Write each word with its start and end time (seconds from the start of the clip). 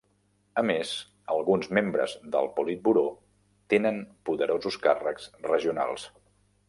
A 0.59 0.61
més, 0.69 0.93
alguns 1.33 1.67
membres 1.79 2.15
del 2.35 2.49
Politburó 2.55 3.03
tenen 3.75 4.01
poderosos 4.31 4.79
càrrecs 4.87 5.29
regionals. 5.53 6.09